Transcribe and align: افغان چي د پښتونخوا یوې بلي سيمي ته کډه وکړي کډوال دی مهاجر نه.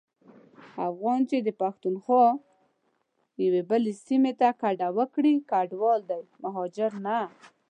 افغان 0.87 1.19
چي 1.29 1.37
د 1.41 1.49
پښتونخوا 1.61 2.25
یوې 3.45 3.61
بلي 3.69 3.93
سيمي 4.05 4.33
ته 4.41 4.47
کډه 4.61 4.87
وکړي 4.97 5.33
کډوال 5.51 5.99
دی 6.09 6.21
مهاجر 6.43 6.91
نه. 7.05 7.17